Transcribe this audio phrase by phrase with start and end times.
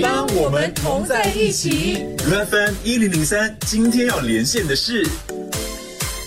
[0.00, 1.98] 当我们同在一起。
[2.18, 5.04] FM 一零零三，今天要连线的是。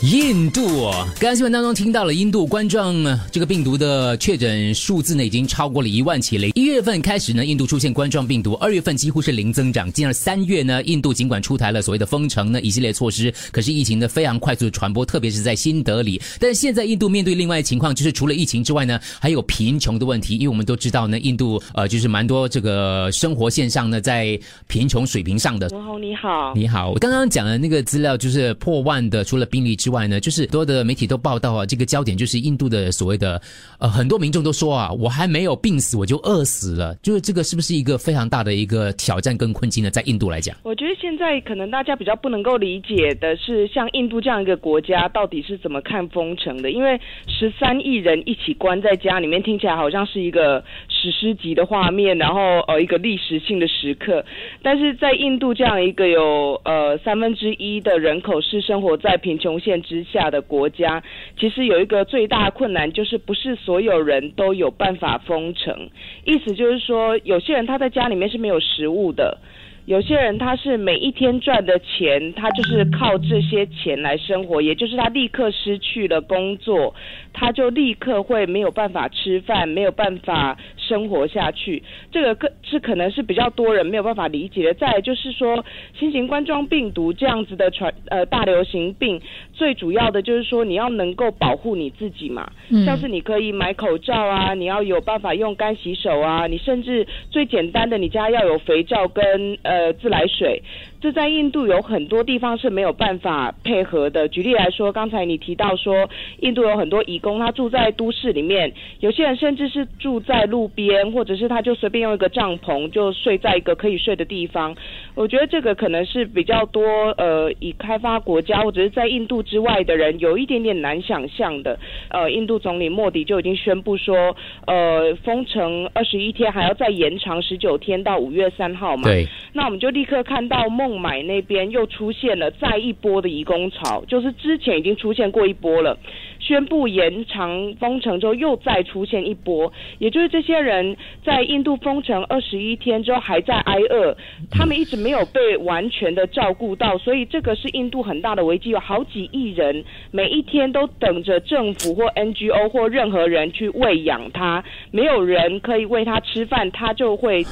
[0.05, 2.96] 印度，刚刚新闻当中听到了印度冠状
[3.31, 6.47] 这个病毒的确诊数字呢，已经超过了一万起了。
[6.49, 9.91] 一月份开始呢，印度出现冠状病毒，二月份几乎是零增长。
[9.91, 16.22] 进而三月呢，印度尽管出台了所谓的封城呢一系列措施，可是疫情呢非常快速的传播，特别是在新德里。
[16.40, 20.35] 但是现在印度面对另外情况，就是除了疫情之外呢，还有贫穷的问题。
[20.35, 25.67] 因为我们都知道呢，印度呃就是蛮多这个生活线上呢在贫穷水平上的。
[25.70, 29.95] 文宏你好，你好，我刚刚讲的那个资料就是破万的，除了病例之外。
[29.95, 33.41] 外呢，就是多的媒体都报道啊，这个焦点就是印度的所谓的
[33.80, 39.89] 呃，很多民众都说啊，我还没有病死，我就饿死了，就是这个是不是一个非常大的一个挑战跟困境呢？
[39.89, 46.72] 在印度来讲，我觉得现在可能大家比较不能够理解的是，像印度这样一个国家到底是怎么看封城的？
[46.72, 50.62] 因为十三亿人一起关在家里面，听起来好像是一个
[51.05, 54.26] 史诗级的画面，然后呃一个历史性的时刻。
[54.64, 59.76] 但是在印度这样一个有呃三分之一的人口是生活在贫穷线。
[59.86, 61.03] 之下的国家，
[61.38, 65.92] 其实有一个最大困难，就是不是所有人都有办法封城。
[66.23, 69.38] 意思就是说，有些人他在家里面是没有食物的，
[69.86, 76.94] 有些人他是每一天赚的钱，他就是靠这些钱来生活，也就是他立刻失去了工作，
[77.33, 80.58] 他就立刻会没有办法吃饭，没有办法。
[80.88, 84.73] 生活下去，这个可是可能是比较多人没有办法理解的。
[84.75, 85.66] 再就是说，
[85.97, 89.20] 新型冠状病毒这样子的传呃大流行病，
[89.52, 92.47] 最主要的就是说你要能够保护你自己嘛，
[92.86, 100.62] 像是你可以买口罩啊，你要有办法用干洗手啊，你甚至最简单的，你家要有肥皂跟呃呃自来水。
[101.02, 104.28] 这在印度有很多地方是没有办法配合的。
[104.28, 106.09] 举例来说，刚才你提到说，
[106.40, 114.76] 印度有很多移工，他住在都市里面，有些人甚至是住在路边，或者是他就随便用一个帐篷就睡在一个可以睡的地方。
[115.14, 116.84] 我觉得这个可能是比较多
[117.17, 121.78] 呃，以开发国家或者是在印度之外的人有一点点难想象的。
[122.10, 124.36] 呃，印度总理莫迪就已经宣布说，
[124.66, 129.03] 呃，封城二十一天，还要再延长十九天到五月三号嘛。
[129.03, 129.28] 对。
[129.55, 131.05] 那我们就立刻看到孟。
[131.05, 135.95] 买那边又出现了再一波的移工潮，就是之前已经出现过一波了，
[136.39, 144.17] 宣布延长封城之后又再出现一波，也就是这些人在印度封城二十一天之后还在挨饿，
[144.49, 157.43] 他们一直没有被完全的照顾到，所以这个是印度很大的危机，有好几亿人每一天都等着政府或 NGO 或任何人去喂养他，没有人可以喂他吃饭，他就会。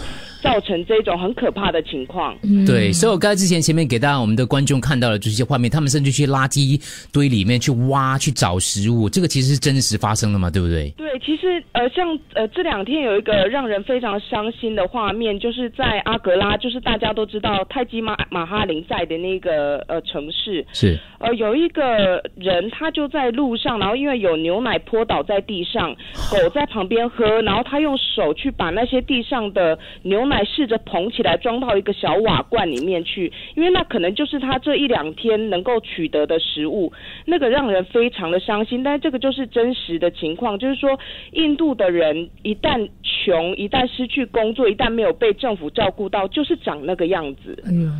[0.43, 2.37] 造成这种很可怕的情况。
[2.43, 6.79] 嗯对，所以我刚才之前前面给大家我们的观众看到了这些画面，他们甚至去垃圾
[7.13, 10.89] 堆里面去挖去找食物，这个其实是真实发生的嘛，对不对？
[10.97, 25.95] 对，其实呃，像呃这两天有一个让人非常伤心的画面，就是在阿格拉，就是大家都知道泰姬马马哈林在的那个呃城市，是呃有一个人他就在路上，然后因为有牛奶泼倒在地上，
[26.29, 30.32] 狗在旁边喝，然后他用手去把那些地上的牛奶。
[30.33, 36.91] 来试着捧起来装到一个小瓦罐里面去，因为那可能就是他这一两天能够取得的食物，
[37.25, 38.83] 那个让人非常的伤心。
[38.83, 40.99] 但是这个就是真实的情况，就是说
[41.31, 47.57] 印度的人一旦穷，一旦失去工作，一旦没有被政府照顾到，就是长那个样子。
[47.65, 47.91] 哎呀，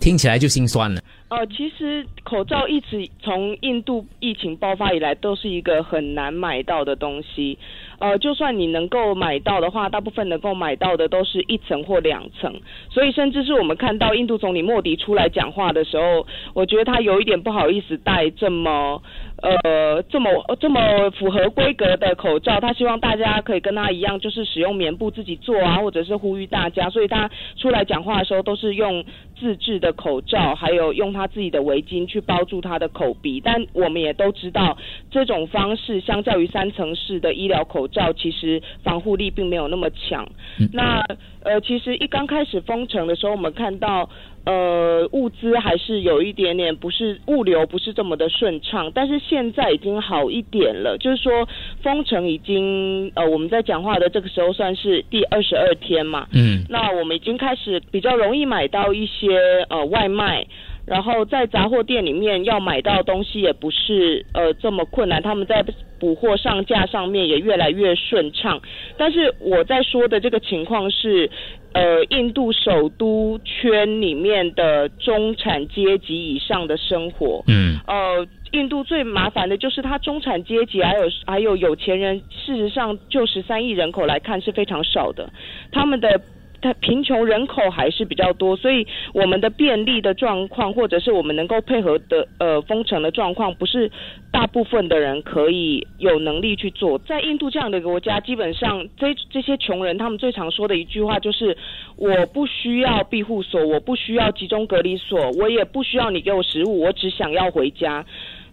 [0.00, 1.00] 听起来就心酸了。
[1.30, 7.56] 呃，其实口罩一直从印度疫情爆发以来都是一个很难买到的东西。
[8.00, 12.60] 呃，就算你能够买到的话，大部分能够买到的都是一层或两层。
[12.90, 19.00] 所以，甚至是我们看到印度总理莫迪出来讲话的时候，我觉得他有一点不好意思戴这么。
[19.42, 20.30] 呃，这么
[20.60, 29.02] 这么符合规格的口罩，他希望大家可以跟他一样，就是使用棉布自己做啊，或者是呼吁大家，所以他出来讲话的时候都是用
[29.38, 33.40] 自制的口罩，还有用他他自己的围巾去包住他的口鼻。
[33.40, 34.76] 但我们也都知道，
[35.10, 40.26] 这种方式相较于三层式的医疗口罩，其实防护力并没有那么强。
[40.72, 41.04] 那
[41.42, 44.08] 呃，其实一刚开始封城的时候，我们看到。
[44.42, 50.96] 呃，物资还是有一点点不是物流不是这么的顺畅，但是现在已经好一点了。
[50.98, 51.46] 就是说，
[51.82, 56.26] 封城已经呃，我们在讲话的这个时候算是第二十二天嘛。
[56.32, 56.64] 嗯。
[56.70, 59.28] 那我们已经开始比较容易买到一些
[59.68, 60.46] 呃外卖，
[60.86, 65.64] 然后在杂货店里面要买到东西也不是呃这么困难，他们在
[65.98, 68.60] 补货上架上面也越来越顺畅。
[68.96, 71.30] 但是我在说的这个情况是。
[71.72, 85.30] 呃，印度首都圈里面的中产阶级以上的生活，嗯，呃，印度最麻烦的就是它中产阶级还有还有有钱人，事实上就十三亿人口来看是非常少的，
[85.70, 86.20] 他们的
[86.60, 93.90] 它贫穷人口还是比较多，所以我们的便利的状况，或者是我们能够配合的呃封城的状况，不是
[94.30, 96.98] 大部分的人可以有能力去做。
[96.98, 101.56] 在印度这样的国家，基本上这这些穷人他们最常说的一句话就是：
[101.96, 108.04] 我不需要庇护所，我不需要集中隔离所，我也不需要你给我食物，我只想要回家。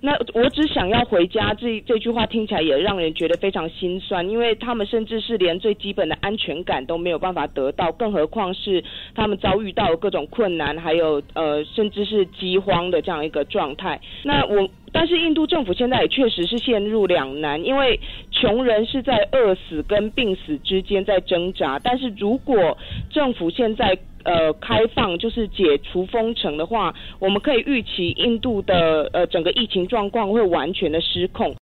[0.02, 8.84] 那我只想要回家，这这句话听起来也让人觉得非常心酸，因为他们甚至是连最基本的安全感都没有办法得到，更何况是
[9.16, 14.00] 他们遭遇到各种困难，还有呃甚至是饥荒的这样一个状态。
[14.24, 14.70] 那我。
[14.94, 18.00] 但是印度政府现在也确实是陷入两难，因为
[18.32, 21.78] 穷人是在饿死跟病死之间在挣扎。
[21.78, 22.78] 但是如果
[23.12, 31.58] 政府现在呃开放，就是解除封城的话，我们可以预期印度的呃整个疫情状况会完全的失控。